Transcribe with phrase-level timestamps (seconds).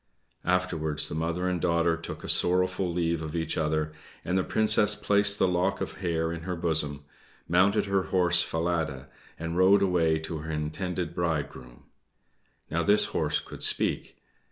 [0.45, 3.93] Afterwards the mother and daughter took a sorrowful leave of each other,
[4.25, 7.03] and the princess placed the lock of hair in her bosom,
[7.47, 11.83] mounted her horse Falada, and rode away to her intended bridegroom.
[12.71, 14.17] Now this horse could speak.